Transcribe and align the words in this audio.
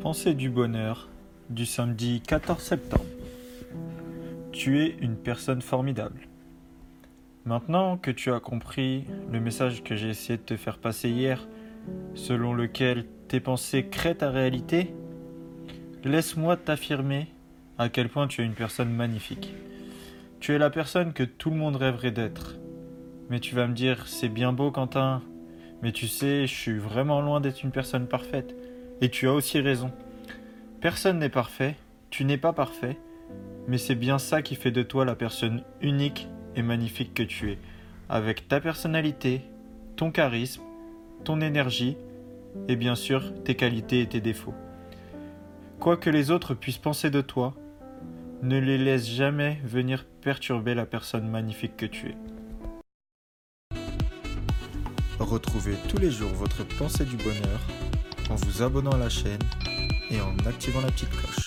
Pensée 0.00 0.32
du 0.32 0.48
bonheur 0.48 1.10
du 1.50 1.66
samedi 1.66 2.22
14 2.22 2.58
septembre. 2.62 3.04
Tu 4.50 4.80
es 4.80 4.96
une 5.02 5.16
personne 5.16 5.60
formidable. 5.60 6.26
Maintenant 7.44 7.98
que 7.98 8.10
tu 8.10 8.32
as 8.32 8.40
compris 8.40 9.04
le 9.30 9.40
message 9.40 9.84
que 9.84 9.96
j'ai 9.96 10.08
essayé 10.08 10.38
de 10.38 10.42
te 10.42 10.56
faire 10.56 10.78
passer 10.78 11.10
hier, 11.10 11.46
selon 12.14 12.54
lequel 12.54 13.04
tes 13.28 13.40
pensées 13.40 13.88
créent 13.88 14.14
ta 14.14 14.30
réalité, 14.30 14.94
laisse-moi 16.02 16.56
t'affirmer 16.56 17.28
à 17.76 17.90
quel 17.90 18.08
point 18.08 18.26
tu 18.26 18.40
es 18.40 18.46
une 18.46 18.54
personne 18.54 18.90
magnifique. 18.90 19.52
Tu 20.40 20.54
es 20.54 20.58
la 20.58 20.70
personne 20.70 21.12
que 21.12 21.24
tout 21.24 21.50
le 21.50 21.56
monde 21.56 21.76
rêverait 21.76 22.10
d'être. 22.10 22.56
Mais 23.28 23.38
tu 23.38 23.54
vas 23.54 23.66
me 23.66 23.74
dire, 23.74 24.08
c'est 24.08 24.30
bien 24.30 24.54
beau 24.54 24.70
Quentin, 24.70 25.20
mais 25.82 25.92
tu 25.92 26.08
sais, 26.08 26.46
je 26.46 26.54
suis 26.54 26.78
vraiment 26.78 27.20
loin 27.20 27.42
d'être 27.42 27.62
une 27.62 27.70
personne 27.70 28.06
parfaite. 28.06 28.56
Et 29.00 29.08
tu 29.08 29.28
as 29.28 29.32
aussi 29.32 29.60
raison. 29.60 29.90
Personne 30.80 31.18
n'est 31.18 31.28
parfait, 31.30 31.76
tu 32.10 32.24
n'es 32.24 32.38
pas 32.38 32.52
parfait, 32.52 32.98
mais 33.66 33.78
c'est 33.78 33.94
bien 33.94 34.18
ça 34.18 34.42
qui 34.42 34.56
fait 34.56 34.70
de 34.70 34.82
toi 34.82 35.04
la 35.04 35.14
personne 35.14 35.62
unique 35.80 36.28
et 36.56 36.62
magnifique 36.62 37.14
que 37.14 37.22
tu 37.22 37.50
es, 37.50 37.58
avec 38.08 38.48
ta 38.48 38.60
personnalité, 38.60 39.42
ton 39.96 40.10
charisme, 40.10 40.62
ton 41.24 41.40
énergie, 41.40 41.96
et 42.68 42.76
bien 42.76 42.94
sûr 42.94 43.32
tes 43.44 43.54
qualités 43.54 44.00
et 44.00 44.06
tes 44.06 44.20
défauts. 44.20 44.54
Quoi 45.78 45.96
que 45.96 46.10
les 46.10 46.30
autres 46.30 46.54
puissent 46.54 46.78
penser 46.78 47.10
de 47.10 47.20
toi, 47.20 47.54
ne 48.42 48.58
les 48.58 48.78
laisse 48.78 49.08
jamais 49.08 49.60
venir 49.64 50.04
perturber 50.22 50.74
la 50.74 50.86
personne 50.86 51.28
magnifique 51.28 51.76
que 51.76 51.86
tu 51.86 52.08
es. 52.08 52.16
Retrouvez 55.18 55.74
tous 55.88 55.98
les 55.98 56.10
jours 56.10 56.30
votre 56.30 56.66
pensée 56.78 57.04
du 57.04 57.16
bonheur 57.16 57.60
en 58.30 58.36
vous 58.36 58.62
abonnant 58.62 58.92
à 58.92 58.98
la 58.98 59.08
chaîne 59.08 59.42
et 60.10 60.20
en 60.20 60.34
activant 60.46 60.80
la 60.80 60.90
petite 60.90 61.10
cloche. 61.10 61.40